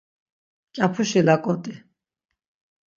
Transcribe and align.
Mǩapuşi 0.73 1.21
laǩoti. 1.27 1.73